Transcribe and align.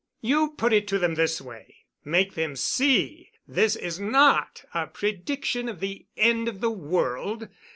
"You 0.21 0.55
put 0.57 0.73
it 0.73 0.87
to 0.87 0.97
them 0.97 1.13
this 1.13 1.39
way. 1.39 1.83
Make 2.03 2.33
them 2.33 2.55
see 2.55 3.29
this 3.47 3.75
is 3.75 3.99
not 3.99 4.65
a 4.73 4.87
prediction 4.87 5.69
of 5.69 5.79
the 5.79 6.07
end 6.17 6.47
of 6.47 6.59
the 6.59 6.71
world. 6.71 7.47